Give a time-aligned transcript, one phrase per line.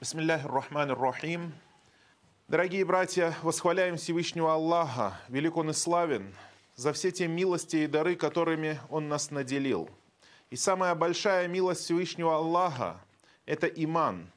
[0.00, 1.52] Бисмилляхи рахман рахим.
[2.46, 6.32] Дорогие братья, восхваляем Всевышнего Аллаха, велик Он и славен,
[6.76, 9.90] за все те милости и дары, которыми Он нас наделил.
[10.50, 13.00] И самая большая милость Всевышнего Аллаха–
[13.44, 14.30] это иман,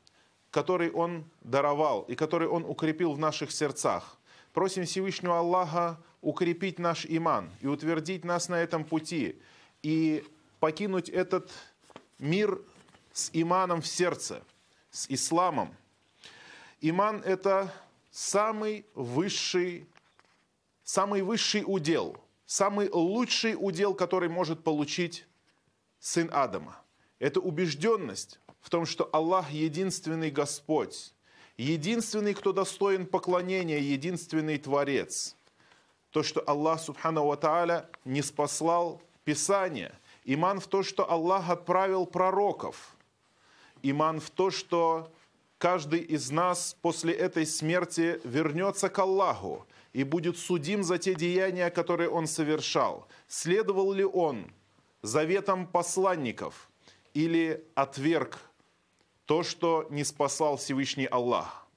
[0.49, 4.17] который Он даровал и который Он укрепил в наших сердцах.
[4.53, 9.39] Просим Всевышнего Аллаха укрепить наш иман и утвердить нас на этом пути,
[9.83, 10.25] и
[10.59, 11.51] покинуть этот
[12.17, 12.59] мир
[13.13, 14.41] с иманом в сердце,
[14.91, 15.75] с исламом.
[16.81, 17.73] Иман– это
[18.11, 19.87] самый высший,
[20.83, 25.25] самый высший удел, самый лучший удел, который может получить
[25.99, 26.81] сын Адама.
[27.19, 31.13] Это убежденность в том, что Аллах единственный Господь,
[31.57, 35.35] единственный, кто достоин поклонения, единственный Творец.
[36.09, 39.93] То, что Аллах, Субхану Ва Тааля, не спаслал Писание.
[40.25, 42.95] Иман в то, что Аллах отправил пророков.
[43.83, 45.11] Иман в то, что
[45.57, 51.69] каждый из нас после этой смерти вернется к Аллаху и будет судим за те деяния,
[51.69, 53.07] которые он совершал.
[53.27, 54.51] Следовал ли он
[55.01, 56.69] заветам посланников
[57.13, 58.39] или отверг
[59.25, 61.67] то, что не спасал Всевышний Аллах.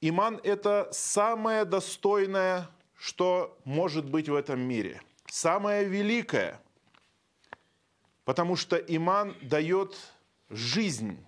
[0.00, 5.00] Иман– это самое достойное, что может быть в этом мире.
[5.26, 6.60] Самое великое,
[8.24, 9.96] потому что иман дает
[10.54, 11.18] жизнь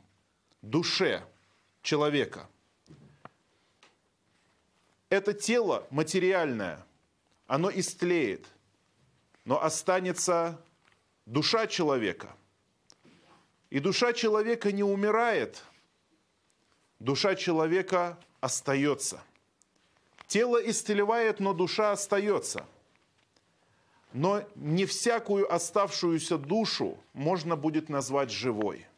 [0.62, 1.26] душе
[1.82, 2.48] человека.
[5.08, 6.84] Это тело материальное,
[7.46, 8.46] оно истлеет,
[9.44, 10.60] но останется
[11.26, 12.34] душа человека.
[13.70, 15.62] И душа человека не умирает,
[17.00, 19.20] душа человека остается.
[20.28, 22.66] Тело истлевает, но душа остается.
[24.12, 28.86] Но не всякую оставшуюся душу можно будет назвать живой–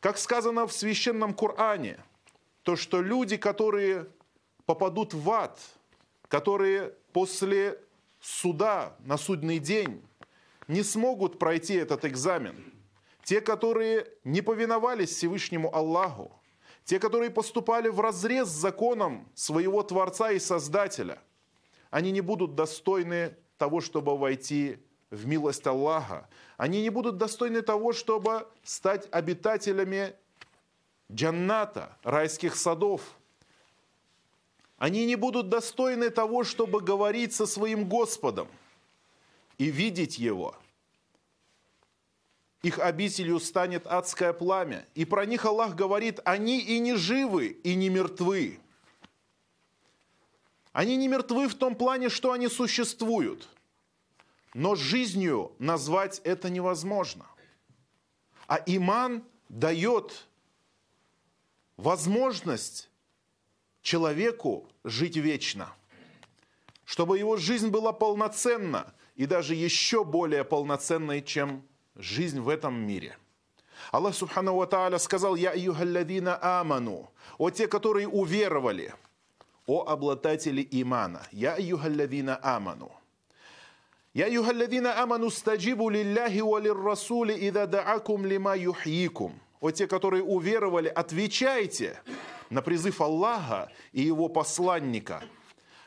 [0.00, 2.02] как сказано в священном Коране,
[2.62, 4.06] то, что люди, которые
[4.66, 5.60] попадут в ад,
[6.28, 7.78] которые после
[8.20, 10.02] суда на судный день
[10.68, 12.72] не смогут пройти этот экзамен,
[13.24, 16.32] те, которые не повиновались Всевышнему Аллаху,
[16.84, 21.18] те, которые поступали в разрез с законом своего Творца и Создателя,
[21.90, 24.78] они не будут достойны того, чтобы войти
[25.10, 26.28] в милость Аллаха.
[26.56, 30.14] Они не будут достойны того, чтобы стать обитателями
[31.10, 33.02] джанната, райских садов.
[34.78, 38.48] Они не будут достойны того, чтобы говорить со своим Господом
[39.58, 40.56] и видеть Его.
[42.62, 44.86] Их обителью станет адское пламя.
[44.94, 48.60] И про них Аллах говорит, они и не живы, и не мертвы.
[50.72, 53.48] Они не мертвы в том плане, что они существуют–
[54.54, 57.26] но жизнью назвать это невозможно.
[58.46, 60.26] А иман дает
[61.76, 62.90] возможность
[63.82, 65.72] человеку жить вечно,
[66.84, 73.16] чтобы его жизнь была полноценна и даже еще более полноценной, чем жизнь в этом мире.
[73.92, 78.94] Аллах Субхану Ва Тааля сказал, «Я юхалладина аману», о те, которые уверовали,
[79.66, 82.99] о обладатели имана, «Я юхалладина аману».
[84.12, 89.40] Я юхалладина аману стаджибу лилляхи валир расули ида даакум лима юхьикум.
[89.60, 92.02] Вот те, которые уверовали, отвечайте
[92.48, 95.22] на призыв Аллаха и его посланника,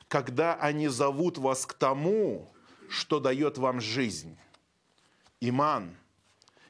[0.07, 2.53] когда они зовут вас к тому,
[2.87, 4.37] что дает вам жизнь.
[5.41, 5.97] Иман.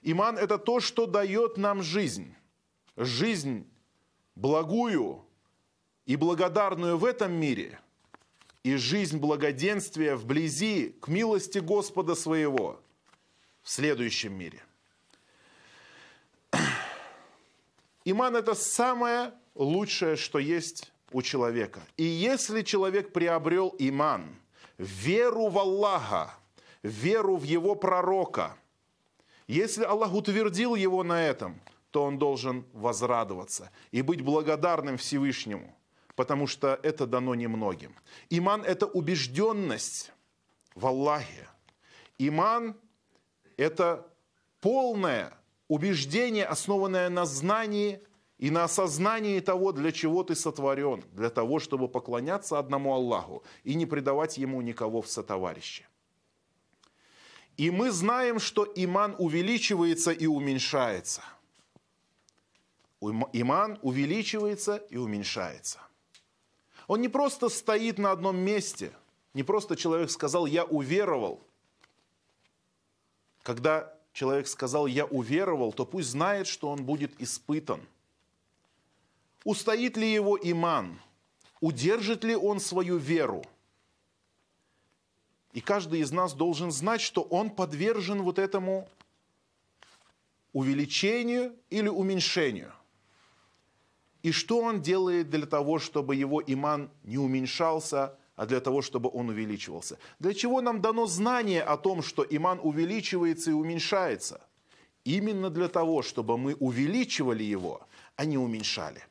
[0.02, 2.34] Иман– это то, что дает нам жизнь.
[2.97, 3.69] Жизнь
[4.36, 5.24] благую
[6.06, 7.80] и благодарную в этом мире–
[8.63, 12.79] и жизнь благоденствия вблизи к милости Господа своего
[13.62, 14.62] в следующем мире.
[18.06, 21.81] Иман– это самое лучшее, что есть у человека.
[21.97, 24.35] И если человек приобрел иман,
[24.78, 26.34] веру в Аллаха,
[26.81, 28.57] веру в его пророка,
[29.47, 31.59] если Аллах утвердил его на этом,
[31.91, 35.77] то он должен возрадоваться и быть благодарным Всевышнему–
[36.15, 37.95] потому что это дано немногим.
[38.30, 40.12] Иман– это убежденность
[40.75, 41.48] в Аллахе.
[42.18, 42.75] Иман–
[43.57, 44.07] это
[44.62, 45.33] полное
[45.68, 48.00] убеждение, основанное на знании
[48.38, 53.75] и на осознании того, для чего ты сотворен, для того, чтобы поклоняться одному Аллаху и
[53.75, 55.88] не предавать ему никого в сотоварище.
[57.57, 61.21] И мы знаем, что иман увеличивается и уменьшается.
[63.33, 65.80] Иман увеличивается и уменьшается–
[66.88, 68.94] он не просто стоит на одном месте,
[69.33, 71.41] не просто человек сказал «я уверовал».
[73.41, 77.81] Когда человек сказал «я уверовал», то пусть знает, что он будет испытан.
[79.44, 81.01] устоит ли его иман,
[81.59, 83.44] удержит ли он свою веру.
[85.51, 88.88] И каждый из нас должен знать, что он подвержен вот этому
[90.53, 92.74] увеличению или уменьшению.
[94.24, 99.10] И что он делает для того, чтобы его иман не уменьшался, а для того, чтобы
[99.14, 100.00] он увеличивался?
[100.20, 104.42] Для чего нам дано знание о том, что иман увеличивается и уменьшается?
[105.04, 107.86] Именно для того, чтобы мы увеличивали его,
[108.16, 109.04] а не уменьшали.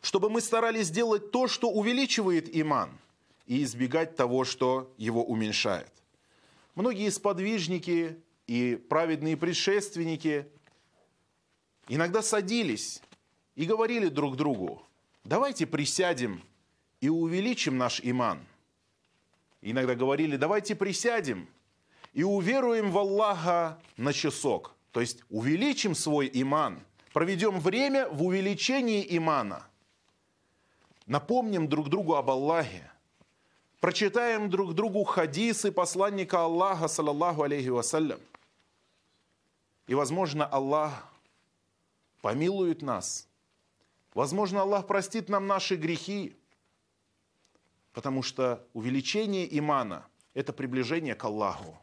[0.00, 2.90] Чтобы мы старались делать то, что увеличивает иман,
[3.46, 5.92] и избегать того, что его уменьшает.
[6.74, 10.48] Многие сподвижники и праведные предшественники
[11.88, 13.02] иногда садились
[13.54, 14.82] и говорили друг другу,
[15.24, 16.42] давайте присядем
[17.00, 18.40] и увеличим наш иман.
[19.62, 21.48] Иногда говорили, давайте присядем
[22.12, 24.74] и уверуем в Аллаха на часок.
[24.92, 26.80] То есть увеличим свой иман,
[27.12, 29.66] проведем время в увеличении имана.
[31.06, 32.90] Напомним друг другу об Аллахе,
[33.80, 38.20] прочитаем друг другу хадисы посланника Аллаха, саллаллаху алейхи вассалям–
[39.86, 41.12] и, возможно, Аллах
[42.22, 43.28] помилует нас.
[44.14, 46.36] Возможно, Аллах простит нам наши грехи.
[47.92, 51.78] Потому что увеличение имана– это приближение к Аллаху.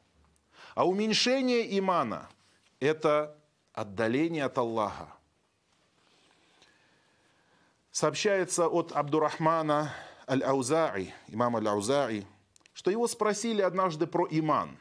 [0.74, 2.30] А уменьшение имана–
[2.80, 3.38] это
[3.74, 5.14] отдаление от Аллаха.
[7.92, 9.94] Сообщается от Абдурахмана
[10.28, 12.26] Аль-Аузаи, имама Аль-Аузаи,
[12.74, 14.78] что его спросили однажды про иман.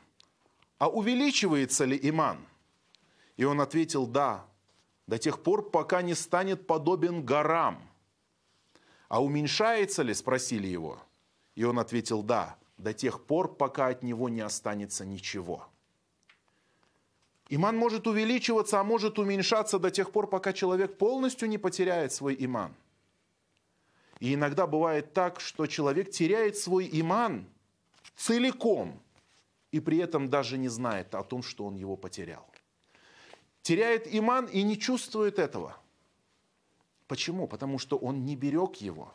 [0.79, 2.47] А увеличивается ли иман?
[3.37, 4.47] И он ответил, да,
[5.11, 7.83] до тех пор, пока не станет подобен горам.
[9.09, 11.01] А уменьшается ли, спросили его.
[11.57, 15.67] И он ответил, да, до тех пор, пока от него не останется ничего.
[17.49, 22.37] Иман может увеличиваться, а может уменьшаться до тех пор, пока человек полностью не потеряет свой
[22.39, 22.73] иман.
[24.21, 27.47] И иногда бывает так, что человек теряет свой иман
[28.15, 29.03] целиком,
[29.73, 32.47] и при этом даже не знает о том, что он его потерял
[33.63, 35.77] теряет иман и не чувствует этого.
[37.07, 37.47] Почему?
[37.47, 39.13] Потому что он не берег его,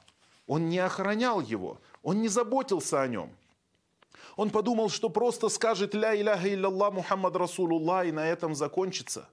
[0.48, 3.36] он не охранял его, он не заботился о нем.
[4.36, 9.30] Он подумал, что просто скажет «Ля иляха илляллах Мухаммад Расулуллах» и на этом закончится.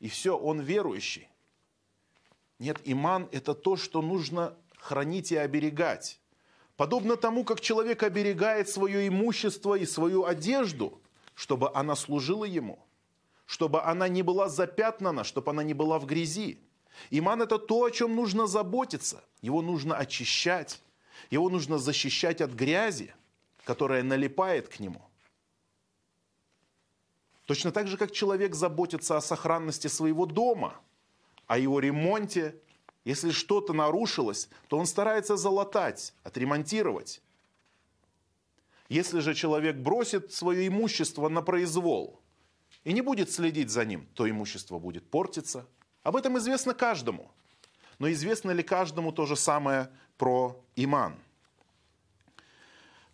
[0.00, 1.28] И все, он верующий.
[2.58, 6.20] Нет, иман– это то, что нужно хранить и оберегать.
[6.76, 11.00] Подобно тому, как человек оберегает свое имущество и свою одежду,
[11.34, 12.78] чтобы она служила ему–
[13.46, 16.58] чтобы она не была запятнана, чтобы она не была в грязи.
[17.10, 19.22] Иман– это то, о чем нужно заботиться.
[19.40, 20.82] Его нужно очищать.
[21.30, 23.14] Его нужно защищать от грязи,
[23.64, 25.00] которая налипает к нему.
[27.46, 30.74] Точно так же, как человек заботится о сохранности своего дома,
[31.46, 32.56] о его ремонте.
[33.04, 37.22] Если что-то нарушилось, то он старается залатать, отремонтировать.
[38.88, 42.20] Если же человек бросит свое имущество на произвол–
[42.86, 45.66] и не будет следить за ним, то имущество будет портиться.
[46.04, 47.32] Об этом известно каждому.
[47.98, 51.16] Но известно ли каждому то же самое про иман?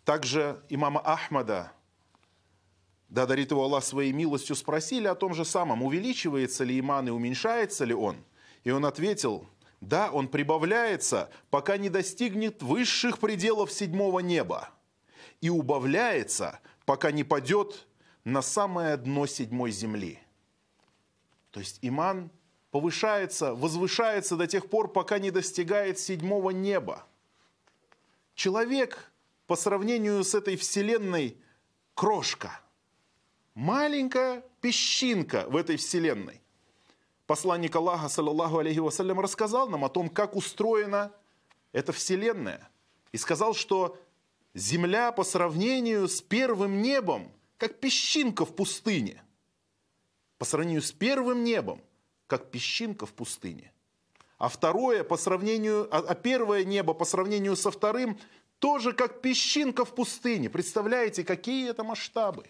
[0.05, 1.71] Также имама Ахмада,
[3.09, 7.11] да дарит его Аллах своей милостью, спросили о том же самом, увеличивается ли иман и
[7.11, 8.17] уменьшается ли он.
[8.63, 9.49] И он ответил,
[9.81, 14.69] да, он прибавляется, пока не достигнет высших пределов седьмого неба.
[15.41, 17.87] И убавляется, пока не падет
[18.23, 20.19] на самое дно седьмой земли.
[21.51, 22.31] То есть иман
[22.71, 27.05] повышается, возвышается до тех пор, пока не достигает седьмого неба.
[28.33, 29.11] Человек
[29.45, 31.37] по сравнению с этой вселенной
[31.93, 32.59] крошка,
[33.53, 36.41] маленькая песчинка в этой вселенной.
[37.27, 41.11] Посланник Аллаха, саллаллаху алейхи вассалям, рассказал нам о том, как устроена
[41.71, 42.69] эта вселенная.
[43.11, 43.97] И сказал, что
[44.55, 49.23] Земля по сравнению с первым небом– как песчинка в пустыне.
[50.37, 51.81] По сравнению с первым небом,
[52.27, 53.71] как песчинка в пустыне.
[54.37, 58.19] А второе по сравнению, а, а первое небо по сравнению со вторым
[58.59, 60.49] тоже как песчинка в пустыне.
[60.49, 62.45] Представляете, какие это масштабы?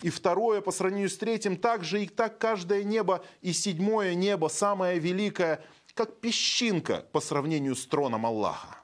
[0.00, 3.24] И второе по сравнению с третьим также и так каждое небо.
[3.40, 8.81] И седьмое небо, самое великое, как песчинка по сравнению с троном Аллаха.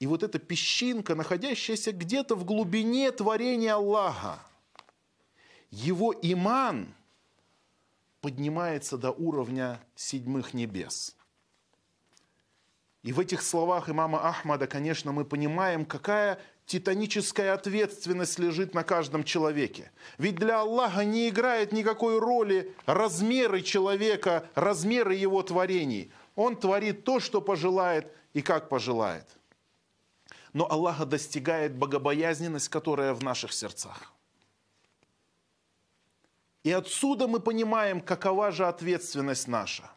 [0.00, 4.40] И вот эта песчинка, находящаяся где-то в глубине творения Аллаха,
[5.70, 6.94] его иман
[8.22, 11.14] поднимается до уровня седьмых небес.
[13.02, 19.22] И в этих словах имама Ахмада, конечно, мы понимаем, какая титаническая ответственность лежит на каждом
[19.22, 19.90] человеке.
[20.16, 26.10] Ведь для Аллаха не играет никакой роли размеры человека, размеры его творений.
[26.36, 29.26] Он творит то, что пожелает и как пожелает.
[30.52, 34.12] Но Аллаха достигает богобоязненность, которая в наших сердцах.
[36.62, 39.90] И отсюда мы понимаем, какова же ответственность наша.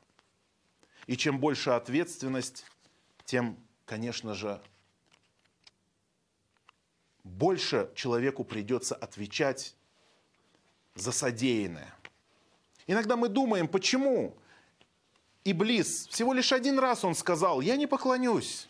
[1.07, 2.65] И чем больше ответственность,
[3.25, 4.61] тем, конечно же,
[7.23, 9.75] больше человеку придется отвечать
[10.95, 11.93] за содеянное.
[12.85, 14.37] Иногда мы думаем, почему
[15.43, 18.69] Иблис, всего лишь один раз он сказал, я не поклонюсь,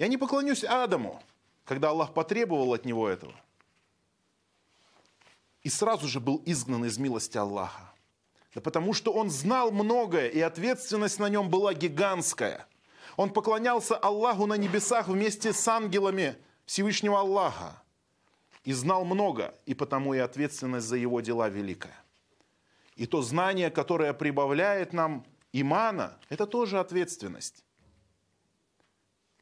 [0.00, 1.22] я не поклонюсь Адаму,
[1.64, 3.34] когда Аллах потребовал от него этого.
[5.62, 7.92] И сразу же был изгнан из милости Аллаха.
[8.54, 12.66] Да потому что он знал многое, и ответственность на нем была гигантская.
[13.16, 16.36] Он поклонялся Аллаху на небесах вместе с ангелами–
[16.70, 17.82] Всевышнего Аллаха
[18.62, 22.00] и знал много, и потому и ответственность за его дела великая.
[22.94, 27.64] И то знание, которое прибавляет нам имана, это тоже ответственность.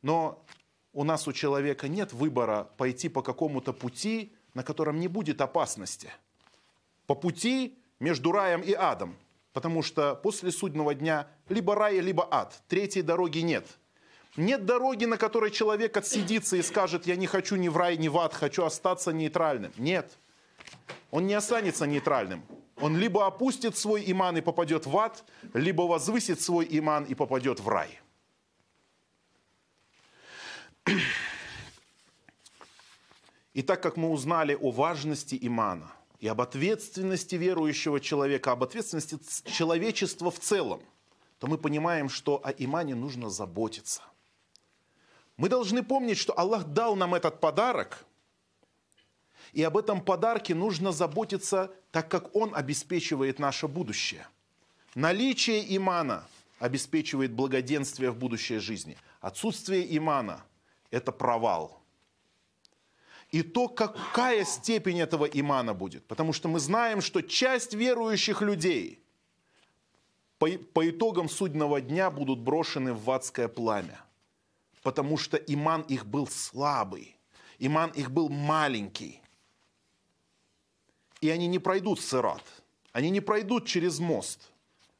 [0.02, 0.44] Но
[0.92, 6.10] у нас у человека нет выбора пойти по какому-то пути, на котором не будет опасности.
[7.06, 9.16] По пути между раем и адом.
[9.52, 12.62] Потому что после судного дня либо рай, либо ад.
[12.68, 13.66] Третьей дороги нет–
[14.38, 18.06] нет дороги, на которой человек отсидится и скажет, я не хочу ни в рай, ни
[18.06, 19.72] в ад, хочу остаться нейтральным.
[19.76, 20.16] Нет.
[21.10, 22.42] Он не останется нейтральным.
[22.80, 25.24] Он либо опустит свой иман и попадет в ад,
[25.54, 27.98] либо возвысит свой иман и попадет в рай.
[33.52, 39.18] И так как мы узнали о важности имана и об ответственности верующего человека, об ответственности
[39.50, 40.82] человечества в целом,
[41.38, 44.02] то мы понимаем, что о имане нужно заботиться–
[45.38, 48.04] мы должны помнить, что Аллах дал нам этот подарок,
[49.52, 54.26] и об этом подарке нужно заботиться, так как Он обеспечивает наше будущее.
[54.96, 56.26] Наличие имана
[56.58, 58.98] обеспечивает благоденствие в будущей жизни.
[59.20, 60.42] Отсутствие имана–
[60.90, 61.82] это провал.
[63.30, 66.06] И то, какая степень этого имана будет.
[66.06, 69.04] Потому что мы знаем, что часть верующих людей
[70.38, 74.02] по, по итогам судного дня будут брошены в адское пламя
[74.82, 77.14] потому что иман их был слабый,
[77.58, 79.20] иман их был маленький.
[81.20, 82.42] И они не пройдут сырат,
[82.92, 84.50] они не пройдут через мост,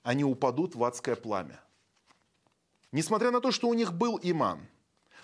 [0.03, 1.59] они упадут в адское пламя.
[2.93, 4.61] Несмотря на то, что у них был иман,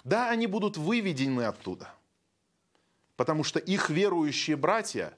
[0.04, 1.92] да, они будут выведены оттуда,
[3.16, 5.12] потому что их верующие братья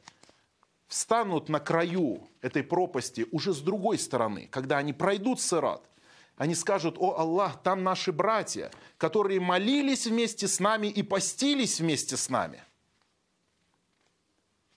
[0.89, 5.83] встанут на краю этой пропасти уже с другой стороны, когда они пройдут сырат–
[6.37, 12.17] они скажут, о Аллах, там наши братья, которые молились вместе с нами и постились вместе
[12.17, 12.63] с нами.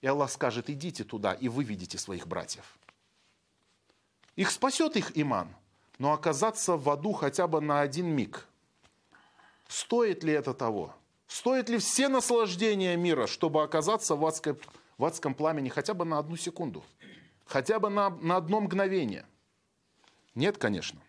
[0.01, 2.77] И Аллах скажет, идите туда и выведите своих братьев.
[4.37, 5.53] Их спасет их иман,
[5.97, 8.47] но оказаться в аду хотя бы на один миг.
[9.69, 10.93] Стоит ли это того?
[11.27, 14.57] Стоит ли все наслаждения мира, чтобы оказаться в, адской,
[14.97, 16.83] в адском пламени хотя бы на одну секунду?
[17.45, 19.25] Хотя бы на, на одно мгновение?
[20.35, 20.99] Нет, конечно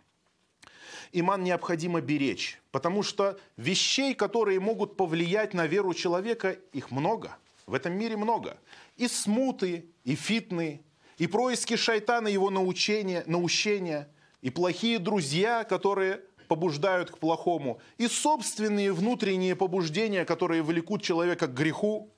[1.12, 7.36] иман необходимо беречь, потому что вещей, которые могут повлиять на веру человека, их много.
[7.66, 8.58] В этом мире много.
[8.96, 10.82] И смуты, и фитны,
[11.18, 14.08] и происки шайтана, его научения, наущения,
[14.40, 21.54] и плохие друзья, которые побуждают к плохому, и собственные внутренние побуждения, которые влекут человека к
[21.54, 22.10] греху,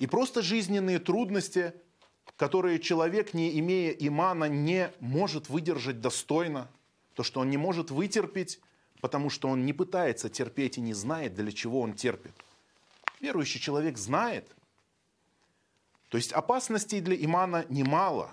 [0.00, 1.74] и просто жизненные трудности,
[2.36, 6.68] которые человек, не имея имана, не может выдержать достойно–
[7.14, 8.60] то, что он не может вытерпеть,
[9.00, 12.32] потому что он не пытается терпеть и не знает, для чего он терпит.
[13.20, 14.48] Верующий человек знает.
[16.08, 18.30] То есть опасностей для имана немало.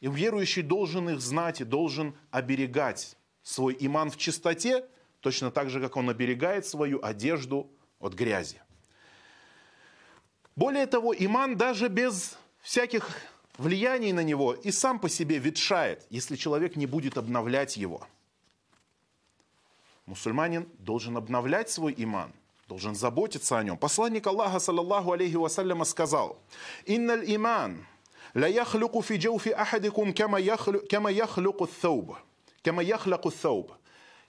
[0.00, 4.84] И верующий должен их знать и должен оберегать свой иман в чистоте,
[5.20, 7.70] точно так же, как он оберегает свою одежду
[8.00, 8.60] от грязи.
[10.56, 13.08] Более того, иман даже без всяких
[13.58, 18.06] влияний на него и сам по себе ветшает, если человек не будет обновлять его.
[20.06, 22.32] Мусульманин должен обновлять свой иман,
[22.68, 23.76] должен заботиться о нем.
[23.76, 26.38] Посланник Аллаха, саллаллаху алейхи вассаляма, сказал,
[26.86, 27.86] «Инналь иман
[28.34, 31.66] ля яхлюку фи джауфи ахадикум кама яхлюку, кама яхлюку
[32.64, 33.72] Кема яхляку сауб.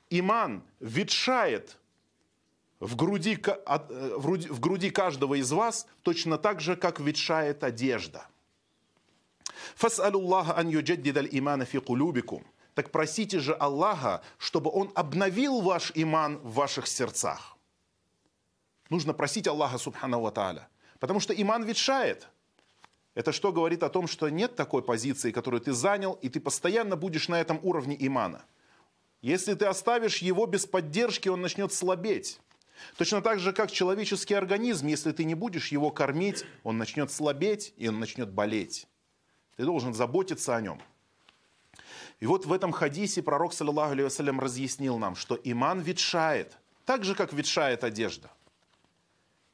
[0.09, 1.77] Иман ветшает
[2.81, 8.27] в груди, э, в груди каждого из вас точно так же, как ветшает одежда.
[9.75, 12.45] Фасалуллаха ан юджаддидаль имана фи кулюбикум.
[12.73, 17.55] Так просите же Аллаха, чтобы Он обновил ваш иман в ваших сердцах.
[18.89, 22.27] Нужно просить Аллаха, субхану ва Потому что иман ветшает–
[23.15, 26.98] это что говорит о том, что нет такой позиции, которую ты занял, и ты постоянно
[26.98, 28.43] будешь на этом уровне имана.
[29.22, 32.39] Если ты оставишь его без поддержки, он начнет слабеть.
[32.98, 37.74] Точно так же, как человеческий организм, если ты не будешь его кормить, он начнет слабеть
[37.77, 38.86] и он начнет болеть.
[39.55, 40.81] Ты должен заботиться о нем.
[42.19, 47.15] И вот в этом хадисе пророк, саллиллаху алейhi разъяснил нам, что иман ветшает, так же,
[47.15, 48.29] как ветшает одежда.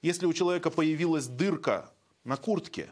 [0.01, 1.91] Если у человека появилась дырка
[2.23, 2.91] на куртке,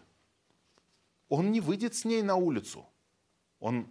[1.30, 2.86] он не выйдет с ней на улицу.
[3.60, 3.88] Он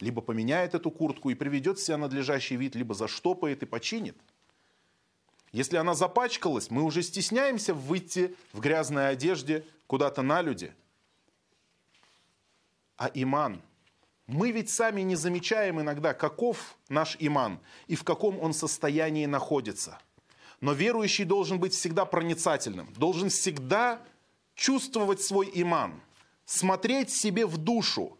[0.00, 4.16] либо поменяет эту куртку и приведет себя надлежащий вид, либо заштопает и починит.
[5.52, 10.72] Если она запачкалась, мы уже стесняемся выйти в грязной одежде куда-то на люди.
[12.96, 13.60] А иман–
[14.26, 19.98] мы ведь сами не замечаем иногда, каков наш иман и в каком он состоянии находится.
[20.60, 24.00] Но верующий должен быть всегда проницательным, должен всегда
[24.54, 26.00] чувствовать свой иман,
[26.44, 28.18] смотреть себе в душу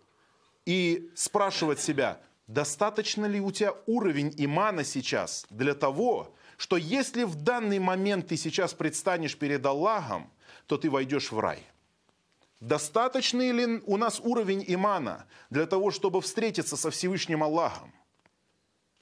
[0.67, 7.35] и спрашивать себя, достаточно ли у тебя уровень имана сейчас для того, что если в
[7.37, 10.31] данный момент ты сейчас предстанешь перед Аллахом,
[10.67, 11.62] то ты войдешь в рай.
[12.61, 17.93] Достаточный ли у нас уровень имана для того, чтобы встретиться со Всевышним Аллахом?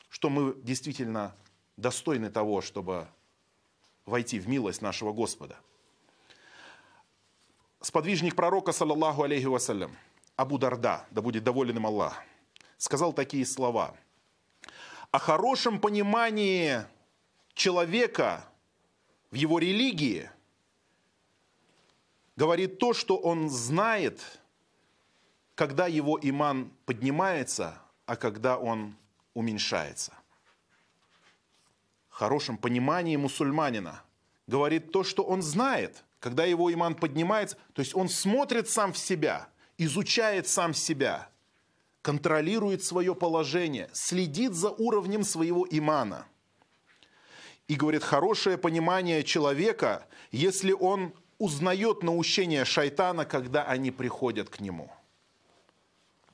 [0.09, 1.35] Что мы действительно
[1.77, 3.07] достойны того, чтобы
[4.05, 5.57] войти в милость нашего Господа.
[7.83, 9.95] Сподвижник пророка, саллаллаху алейхи вассалям,
[10.37, 12.23] Абу Дарда, да будет доволен им Аллах,
[12.79, 13.95] сказал такие слова.
[15.11, 16.85] О хорошем понимании
[17.55, 18.45] человека
[19.31, 20.31] в его религии–
[22.37, 24.21] говорит то, что он знает,
[25.55, 28.97] когда его иман поднимается, а когда он
[29.35, 30.13] уменьшается.
[32.09, 34.03] Хорошем понимании мусульманина
[34.47, 38.99] говорит то, что он знает, когда его иман поднимается, то есть он смотрит сам в
[38.99, 41.29] себя, изучает сам себя,
[42.01, 46.27] контролирует свое положение, следит за уровнем своего имана.
[47.67, 54.93] И говорит, хорошее понимание человека, если он узнает наущение шайтана, когда они приходят к нему.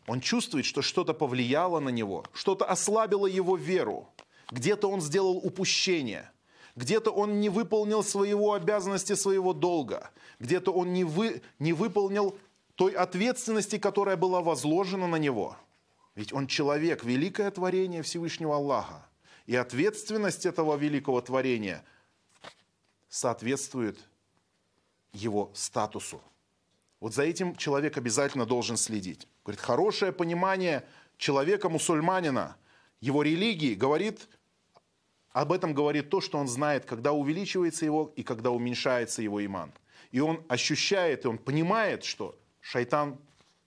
[0.07, 4.07] Он чувствует, что что-то повлияло на него, что-то ослабило его веру.
[4.51, 6.31] Где-то он сделал упущение,
[6.79, 12.39] где-то он не выполнил своего обязанности, своего долга, где-то он не, вы, не выполнил
[12.77, 15.57] той ответственности, которая была возложена на него.
[16.15, 19.05] Ведь он человек, великое творение Всевышнего Аллаха.
[19.47, 21.85] И ответственность этого великого творения
[23.09, 23.99] соответствует
[25.13, 26.23] его статусу.
[27.01, 29.27] Вот за этим человек обязательно должен следить.
[29.45, 30.87] Говорит, хорошее понимание
[31.17, 32.57] человека-мусульманина,
[33.01, 34.29] его религии, говорит,
[35.33, 39.73] об этом говорит то, что он знает, когда увеличивается его и когда уменьшается его иман.
[40.11, 43.19] И он ощущает, и он понимает, что шайтан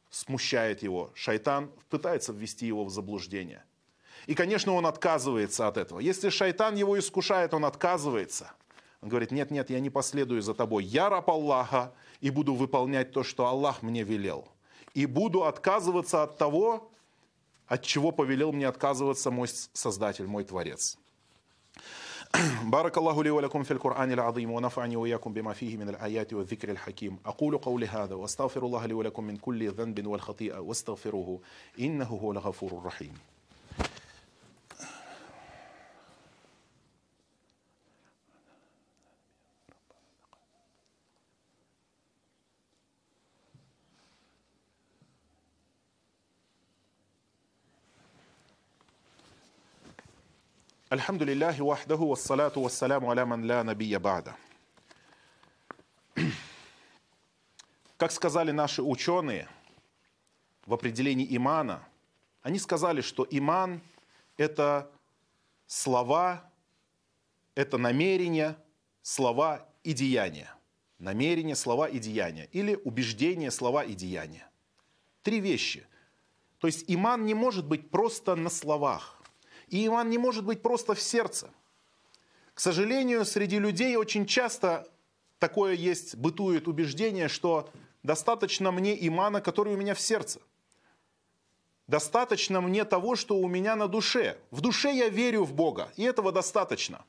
[0.10, 3.64] смущает его, шайтан пытается ввести его в заблуждение.
[4.28, 6.00] И, конечно, он отказывается от этого.
[6.00, 8.52] Если шайтан его искушает, он отказывается–
[9.02, 10.84] он говорит, нет, нет, я не последую за тобой.
[10.84, 14.48] Я раб Аллаха и буду выполнять то, что Аллах мне велел.
[14.94, 16.92] И буду отказываться от того,
[17.66, 20.98] от чего повелел мне отказываться мой Создатель, мой Творец.
[22.72, 27.18] بارك الله لي ولكم في القرآن العظيم ونفعني وإياكم بما فيه من الآيات والذكر الحكيم.
[27.26, 31.40] أقول قولي هذا واستغفر الله لي ولكم من كل ذنب والخطيئة واستغفروه
[31.80, 33.14] إنه هو الغفور الرحيم.
[50.93, 54.35] الحمد لله وحده والصلاة والسلام على من لا نبي بعده.
[57.99, 59.49] Как сказали наши ученые
[60.67, 61.83] в определении имана,
[62.43, 64.91] они сказали, что иман – это
[65.67, 66.49] слова,
[67.55, 68.57] это намерения,
[69.03, 70.53] слова и деяния.
[70.99, 72.49] Намерения, слова и деяния.
[72.53, 74.49] Или убеждения, слова и деяния.
[75.23, 75.87] Три вещи.
[76.59, 79.20] То есть иман не может быть просто на словах.
[79.72, 81.50] И иман не может быть просто в сердце.
[82.54, 84.88] К сожалению, среди людей очень часто
[85.40, 87.70] такое есть, бытует убеждение, что
[88.04, 90.42] достаточно мне имана, который у меня в сердце.
[91.88, 94.38] Достаточно мне того, что у меня на душе.
[94.52, 97.06] В душе я верю в Бога, и этого достаточно.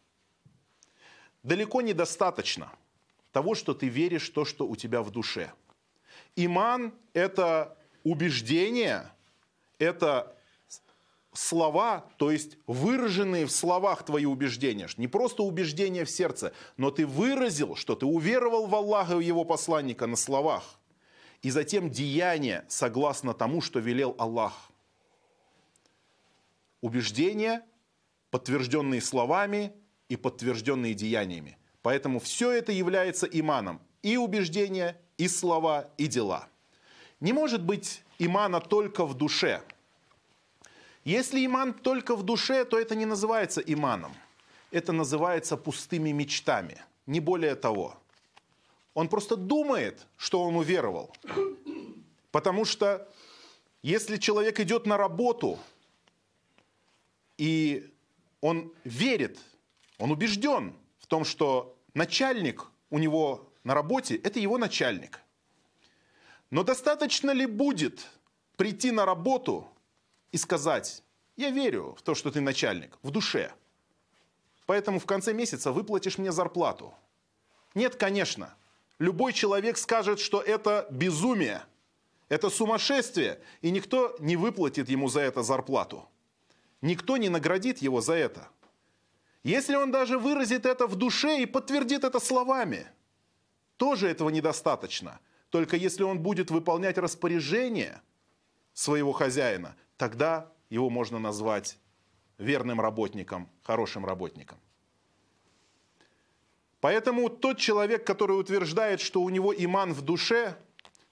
[1.42, 2.72] Далеко недостаточно
[3.33, 5.53] того, что ты веришь то, что у тебя в душе.
[6.37, 9.11] Иман– это убеждение,
[9.79, 10.37] это
[11.33, 17.07] слова, то есть выраженные в словах твои убеждения, не просто убеждения в сердце, но ты
[17.07, 20.79] выразил, что ты уверовал в Аллаха и его посланника на словах,
[21.42, 24.71] и затем деяния согласно тому, что велел Аллах.
[26.81, 27.64] Убеждения,
[28.31, 29.73] подтвержденные словами
[30.09, 31.57] и подтвержденные деяниями.
[31.83, 33.81] Поэтому все это является иманом.
[34.03, 36.49] И убеждения, и слова, и дела.
[37.21, 39.62] Не может быть имана только в душе.
[41.05, 44.15] Если иман только в душе, то это не называется иманом.
[44.71, 46.81] Это называется пустыми мечтами.
[47.07, 47.97] Не более того.
[48.95, 51.15] Он просто думает, что он уверовал.
[52.31, 53.09] Потому что
[53.83, 55.59] если человек идет на работу,
[57.37, 57.93] и
[58.41, 59.38] он верит,
[59.99, 65.21] он убежден в том, что начальник у него на работе– это его начальник.
[66.51, 68.07] Но достаточно ли будет
[68.57, 69.67] прийти на работу
[70.33, 71.03] и сказать,
[71.37, 73.53] я верю в то, что ты начальник, в душе.
[74.66, 76.95] Поэтому в конце месяца выплатишь мне зарплату.
[77.75, 78.55] Нет, конечно.
[78.99, 81.62] Любой человек скажет, что это безумие,
[82.29, 86.09] это сумасшествие, и никто не выплатит ему за это зарплату.
[86.81, 88.49] Никто не наградит его за это.
[89.45, 92.87] Если он даже выразит это в душе и подтвердит это словами,
[93.77, 95.18] тоже этого недостаточно.
[95.51, 98.01] Только если он будет выполнять распоряжение
[98.73, 101.78] своего хозяина, тогда его можно назвать
[102.38, 104.59] верным работником, хорошим работником.
[106.81, 110.57] Поэтому тот человек, который утверждает, что у него иман в душе,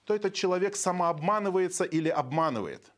[0.03, 2.91] то этот человек самообманывается или обманывает.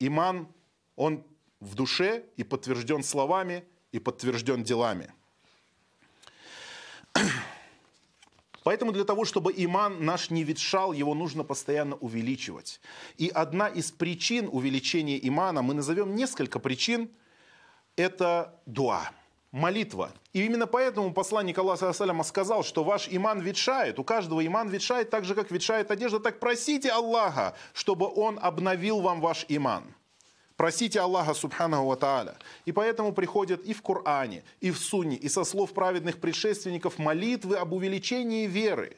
[0.00, 0.48] Иман,
[0.96, 1.24] он
[1.60, 5.12] в душе и подтвержден словами, и подтвержден делами.
[8.64, 12.80] Поэтому для того, чтобы иман наш не ветшал, его нужно постоянно увеличивать.
[13.18, 17.10] И одна из причин увеличения имана, мы назовем несколько причин,
[17.96, 19.12] это дуа,
[19.52, 20.12] молитва.
[20.32, 21.92] И именно поэтому посланник Аллаха
[22.24, 23.98] сказал, что ваш иман ветшает.
[23.98, 26.18] У каждого иман ветшает так же, как ветшает одежда.
[26.18, 29.84] Так просите Аллаха, чтобы он обновил вам ваш иман.
[30.56, 32.36] Просите Аллаха Субханаху Ва Тааля.
[32.64, 37.56] И поэтому приходят и в Коране, и в Сунне, и со слов праведных предшественников молитвы
[37.56, 38.96] об увеличении веры.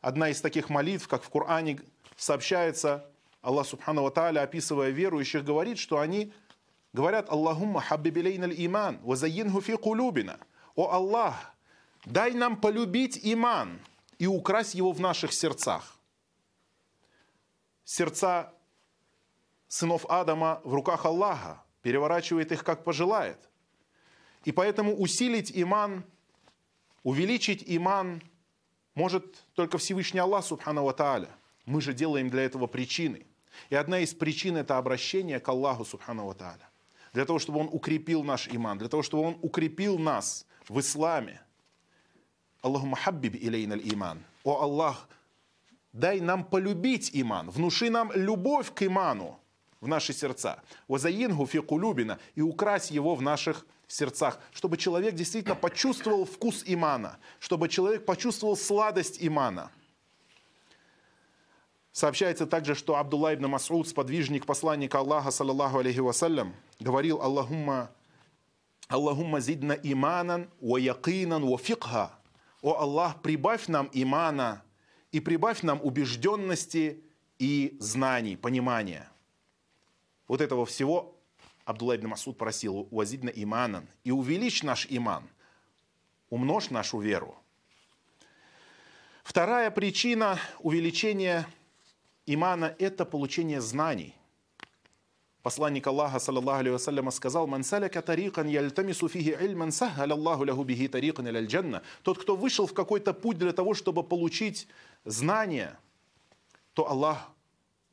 [0.00, 1.80] Одна из таких молитв, как в Коране
[2.16, 3.08] сообщается,
[3.42, 6.32] Аллах Субхану Ва Тааля, описывая верующих, говорит, что они
[6.92, 10.40] говорят «Аллахумма хаббибилейна иман, вазайинху фи кулюбина».
[10.74, 11.54] «О Аллах,
[12.04, 13.80] дай нам полюбить иман
[14.18, 15.96] и украсть его в наших сердцах».
[17.84, 18.53] Сердца
[19.74, 23.38] сынов Адама в руках Аллаха, переворачивает их как пожелает.
[24.44, 26.04] И поэтому усилить иман,
[27.02, 28.22] увеличить иман
[28.94, 31.30] может только Всевышний Аллах, Субхану Тааля.
[31.66, 33.26] Мы же делаем для этого причины.
[33.68, 36.68] И одна из причин– это обращение к Аллаху, Субхану Тааля.
[37.12, 41.40] Для того, чтобы Он укрепил наш иман, для того, чтобы Он укрепил нас в исламе.
[42.62, 44.22] Аллаху махаббиб илейна иман.
[44.44, 45.08] О Аллах,
[45.92, 49.40] дай нам полюбить иман, внуши нам любовь к иману
[49.84, 50.62] в наши сердца.
[50.88, 57.18] Вазаингу фи кулюбина и укрась его в наших сердцах, чтобы человек действительно почувствовал вкус имана,
[57.38, 59.70] чтобы человек почувствовал сладость имана.
[61.92, 67.90] Сообщается также, что Абдулла ибн Масуд, сподвижник посланника Аллаха, саллаллаху алейхи вассалям, говорил Аллахумма,
[68.88, 72.10] Аллахумма зидна иманан, ва якинан, ва фикха.
[72.62, 74.62] О Аллах, прибавь нам имана
[75.12, 77.04] и прибавь нам убежденности
[77.38, 79.10] и знаний, понимания
[80.28, 81.14] вот этого всего
[81.64, 85.28] Абдулла ибн Масуд просил «Уазидна иманан» и увеличь наш иман,
[86.28, 87.36] умножь нашу веру.
[89.22, 91.46] Вторая причина увеличения
[92.26, 94.14] имана– это получение знаний.
[95.42, 100.64] Посланник Аллаха, саллаллаху алейhi вассаляма, сказал, «Ман саляка тарикан яльтамису фихи ильман саххал Аллаху лаху
[100.64, 101.82] бихи тарикан джанна».
[102.02, 104.68] Тот, кто вышел в какой-то путь для того, чтобы получить
[105.04, 105.78] знания,
[106.72, 107.30] то Аллах,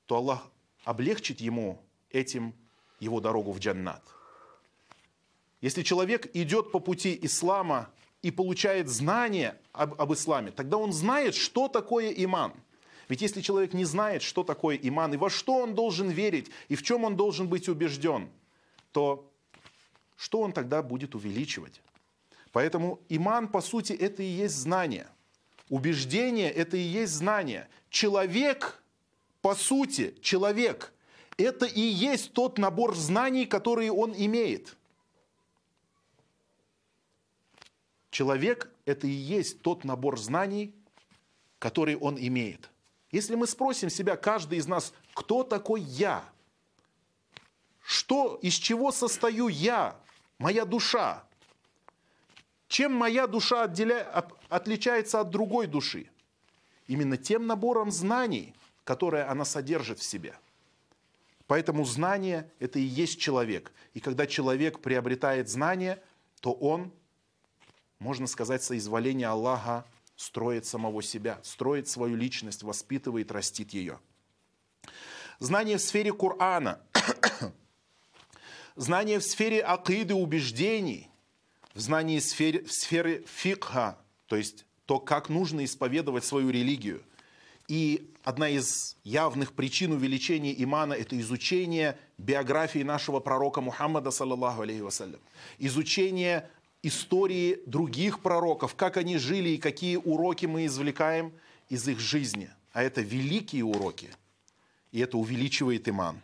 [0.05, 0.49] то Аллах
[0.85, 1.81] облегчит ему
[2.13, 2.53] этим
[2.99, 4.03] его дорогу в джаннат.
[5.61, 7.89] Если человек идет по пути ислама
[8.21, 12.53] и получает знания об, об исламе, тогда он знает, что такое иман.
[13.09, 16.75] Ведь если человек не знает, что такое иман, и во что он должен верить, и
[16.75, 18.29] в чем он должен быть убежден,
[18.91, 19.29] то
[20.15, 21.81] что он тогда будет увеличивать?
[22.51, 25.07] Поэтому иман, по сути, это и есть знание.
[25.69, 27.67] Убеждение– это и есть знание.
[27.89, 28.81] Человек,
[29.41, 30.93] по сути, человек–
[31.41, 34.77] это и есть тот набор знаний, которые он имеет.
[38.09, 40.75] Человек– это и есть тот набор знаний,
[41.59, 42.69] который он имеет.
[43.11, 46.23] Если мы спросим себя, каждый из нас, кто такой я,
[47.81, 49.99] что, из чего состою я,
[50.37, 51.23] моя душа.
[52.67, 54.25] Чем моя душа отделя...
[54.49, 56.09] отличается от другой души?
[56.87, 60.35] Именно тем набором знаний, которые она содержит в себе.
[61.51, 63.73] Поэтому знание– это и есть человек.
[63.93, 66.01] И когда человек приобретает знание,
[66.39, 66.93] то он,
[67.99, 69.85] можно сказать, соизволение Аллаха
[70.15, 73.99] строит самого себя, строит свою личность, воспитывает, растит ее.
[75.39, 76.79] Знание в сфере Корана,
[78.77, 81.09] знание в сфере акиды убеждений,
[81.73, 87.03] в знании сфере, в сфере фикха, то есть то, как нужно исповедовать свою религию.
[87.71, 94.81] И одна из явных причин увеличения имана– это изучение биографии нашего пророка Мухаммада, саллаллаху алейхи
[94.81, 95.21] вассалям.
[95.57, 96.49] Изучение
[96.83, 101.31] истории других пророков, как они жили и какие уроки мы извлекаем
[101.69, 102.49] из их жизни.
[102.73, 104.09] А это великие уроки,
[104.91, 106.19] и это увеличивает иман.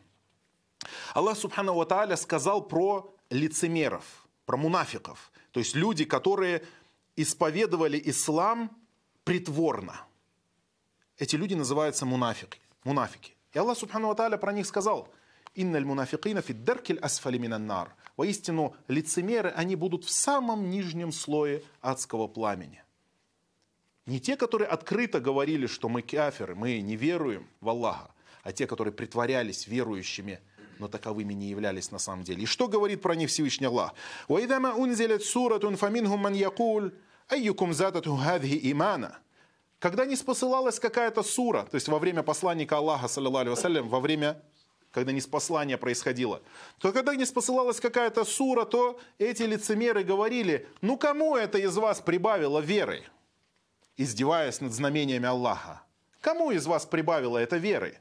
[1.14, 6.62] Аллах Субхану Ва сказал про лицемеров, про мунафиков, то есть люди, которые
[7.16, 8.70] исповедовали ислам
[9.24, 10.07] притворно.
[11.18, 12.60] Эти люди называются мунафики.
[12.84, 13.34] мунафики.
[13.54, 15.10] И Аллах Субхану Ва про них сказал,
[15.56, 17.96] «Инналь мунафикина фиддеркель асфали нар».
[18.18, 22.84] Воистину, лицемеры, они будут в самом нижнем слое адского пламени.
[24.08, 28.10] Не те, которые открыто говорили, что мы каферы, мы не веруем в Аллаха,
[28.42, 30.40] а те, которые притворялись верующими,
[30.80, 32.44] но таковыми не являлись на самом деле.
[32.44, 33.94] И что говорит про них Всевышний Аллах?
[34.28, 36.94] «Ваидама унзелет суратун фаминхум ман якуль,
[37.28, 39.20] айюкум задату хадхи имана».
[39.80, 44.42] Когда не спосылалась какая-то сура, то есть во время посланника Аллаха, вассалям, во время
[44.92, 46.42] когда неспослание происходило,
[46.80, 52.02] то когда не спосылалась какая-то сура, то эти лицемеры говорили, ну кому это из вас
[52.02, 53.04] прибавило веры,
[53.96, 55.84] издеваясь над знамениями Аллаха?
[56.22, 58.00] Кому из вас прибавило это веры?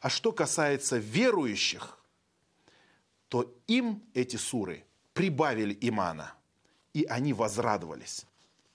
[0.00, 1.98] А что касается верующих,
[3.28, 6.34] то им эти суры прибавили имана–
[6.94, 8.26] и они возрадовались.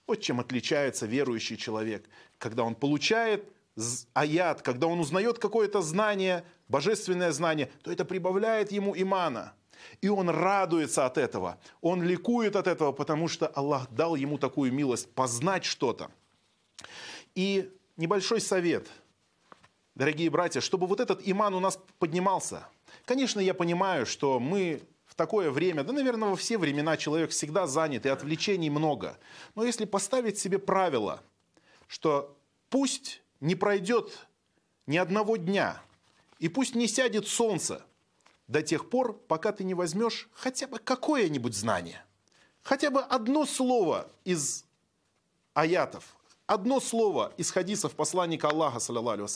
[0.08, 2.08] Вот чем отличается верующий человек.
[2.38, 3.50] Когда он получает
[4.14, 9.54] аят, когда он узнает какое-то знание, божественное знание, то это прибавляет ему имана.
[10.02, 14.72] И он радуется от этого, он ликует от этого, потому что Аллах дал ему такую
[14.74, 16.10] милость познать что-то.
[17.36, 18.88] И небольшой совет,
[19.94, 22.68] дорогие братья, чтобы вот этот иман у нас поднимался.
[23.06, 24.82] Конечно, я понимаю, что мы
[25.16, 29.18] такое время, да, наверное, во все времена человек всегда занят, и отвлечений много.
[29.56, 31.22] Но если поставить себе правило,
[31.88, 32.38] что
[32.70, 34.28] пусть не пройдет
[34.88, 35.82] ни одного дня,
[36.40, 37.82] и пусть не сядет солнце
[38.48, 42.04] до тех пор, пока ты не возьмешь хотя бы какое-нибудь знание,
[42.62, 44.66] хотя бы одно слово из
[45.54, 49.28] аятов, одно слово из хадисов посланника Аллаха, саллиллаху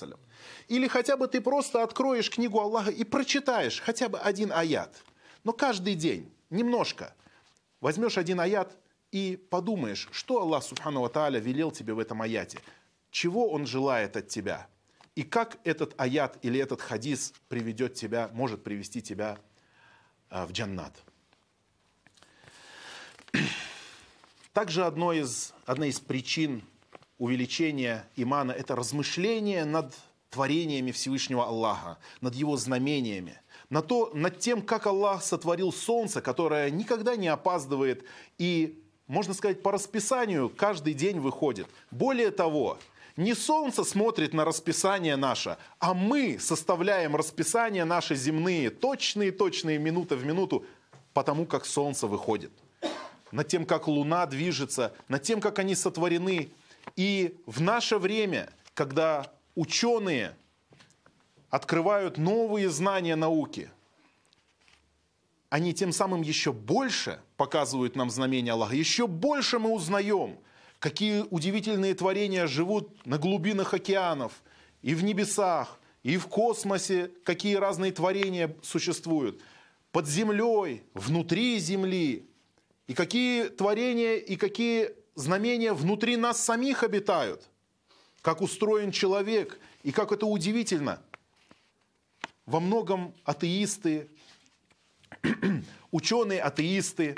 [0.67, 5.01] Или хотя бы ты просто откроешь книгу Аллаха и прочитаешь хотя бы один аят.
[5.43, 7.13] Но каждый день, немножко,
[7.81, 8.75] возьмешь один аят
[9.11, 12.59] и подумаешь, что Аллах, субхану ва велел тебе в этом аяте,
[13.11, 14.67] чего Он желает от тебя,
[15.15, 19.37] и как этот аят или этот хадис приведет тебя, может привести тебя
[20.29, 20.95] а, в джаннат.
[24.53, 26.63] Также одной из, одна из причин
[27.17, 29.93] увеличения имана– это размышление над
[30.29, 36.69] творениями Всевышнего Аллаха, над Его знамениями, на то, над тем, как Аллах сотворил солнце, которое
[36.71, 38.03] никогда не опаздывает
[38.37, 41.67] и, можно сказать, по расписанию каждый день выходит.
[41.91, 42.77] Более того,
[43.15, 50.25] не солнце смотрит на расписание наше, а мы составляем расписание наши земные, точные-точные минуты в
[50.25, 50.65] минуту,
[51.13, 52.51] потому как солнце выходит.
[53.31, 56.49] Над тем, как луна движется, над тем, как они сотворены,
[56.95, 60.35] и в наше время, когда ученые
[61.49, 63.69] открывают новые знания науки,
[65.49, 70.37] они тем самым еще больше показывают нам знамения Аллаха, еще больше мы узнаем,
[70.77, 74.43] какие удивительные творения живут на глубинах океанов,
[74.81, 79.41] и в небесах, и в космосе, какие разные творения существуют,
[79.91, 82.29] под землей, внутри земли,
[82.87, 87.49] и какие творения и какие знамения внутри нас самих обитают,
[88.21, 91.01] как устроен человек, и как это удивительно.
[92.49, 94.09] Во многом атеисты,
[95.91, 97.15] ученые-атеисты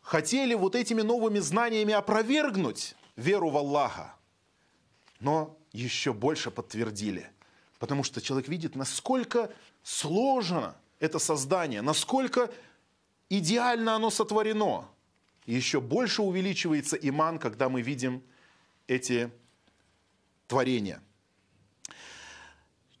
[0.00, 4.14] хотели вот этими новыми знаниями опровергнуть веру в Аллаха,
[5.20, 7.30] но еще больше подтвердили.
[7.78, 12.50] Потому что человек видит, насколько сложно это создание, насколько
[13.28, 14.88] идеально оно сотворено–
[15.46, 18.22] и еще больше увеличивается иман, когда мы видим
[18.88, 19.30] эти
[20.48, 21.00] творения.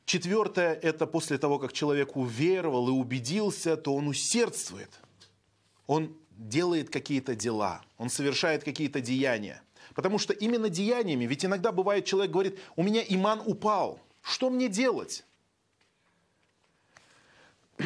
[0.06, 5.00] Четвертое– это после того, как человек уверовал и убедился, то он усердствует.
[5.88, 9.62] Он делает какие-то дела, он совершает какие-то деяния.
[9.94, 14.68] Потому что именно деяниями, ведь иногда бывает, человек говорит, у меня иман упал, что мне
[14.68, 15.24] делать?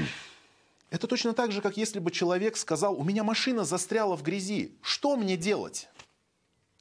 [0.91, 4.75] Это точно так же, как если бы человек сказал, у меня машина застряла в грязи,
[4.83, 5.89] что мне делать?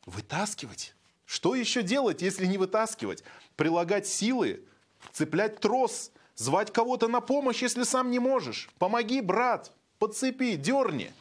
[0.05, 0.95] Вытаскивать.
[1.25, 3.23] Что еще делать, если не вытаскивать?
[3.55, 4.65] Прилагать силы,
[5.11, 8.69] цеплять трос, звать кого-то на помощь, если сам не можешь.
[8.79, 11.11] Помоги, брат, подцепи, дерни,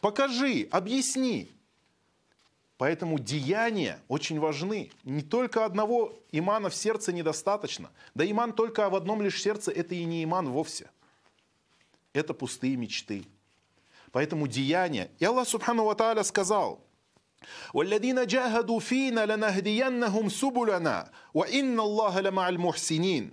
[0.00, 1.50] покажи, объясни.
[2.78, 4.90] Поэтому деяния очень важны.
[5.04, 7.90] Не только одного имана в сердце недостаточно.
[8.14, 10.90] Да иман только в одном лишь сердце– это и не иман вовсе.
[12.12, 13.24] Это пустые мечты.
[14.12, 15.10] Поэтому деяния.
[15.18, 16.85] И Аллах Субхану Ва сказал,
[17.73, 23.31] والذين جاهدوا فينا لنهدينهم سبلنا وإن الله لمع المحسنين.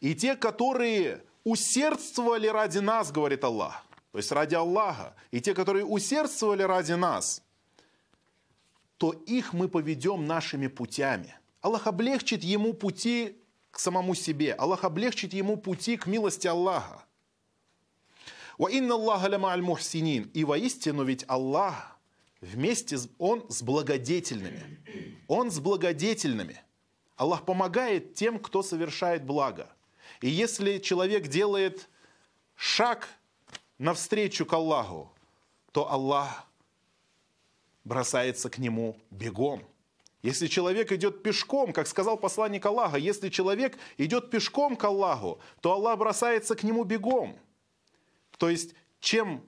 [0.00, 5.84] И те, которые усердствовали ради нас, говорит Аллах, то есть ради Аллаха, и те, которые
[5.84, 7.52] усердствовали ради нас –
[8.98, 11.34] то их мы поведем нашими путями.
[11.60, 13.36] Аллах облегчит ему пути
[13.70, 14.54] к самому себе.
[14.54, 17.04] Аллах облегчит ему пути к милости Аллаха.
[18.58, 18.80] И
[20.44, 21.97] воистину ведь Аллах
[22.41, 24.79] вместе, Он с благодетельными.
[25.27, 26.61] Он с благодетельными.
[27.15, 29.69] Аллах помогает тем, кто совершает благо.
[30.21, 31.89] И если человек делает
[32.55, 33.09] шаг
[33.77, 35.11] навстречу к Аллаху,
[35.71, 36.47] то Аллах
[37.83, 39.63] бросается к нему бегом.
[40.21, 45.73] Если человек идет пешком, как сказал посланник Аллаха, если человек идет пешком к Аллаху, то
[45.73, 47.37] Аллах бросается к нему бегом.
[48.37, 49.45] То есть, чем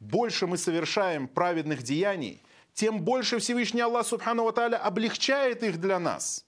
[0.00, 2.42] больше мы совершаем праведных деяний,
[2.74, 6.44] тем больше Всевышний Аллах Субхану Ва облегчает их для нас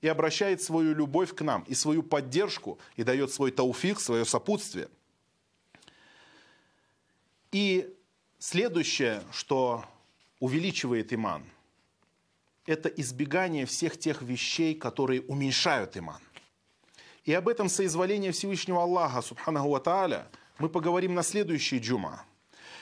[0.00, 4.88] и обращает свою любовь к нам, и свою поддержку, и дает свой тауфик, свое сопутствие.
[7.52, 7.96] И
[8.42, 9.84] Следующее, что
[10.38, 11.44] увеличивает иман,
[12.64, 16.22] это избегание всех тех вещей, которые уменьшают иман.
[17.24, 20.26] И об этом соизволении Всевышнего Аллаха, Субханаху Ва
[20.58, 22.24] мы поговорим на следующей джума.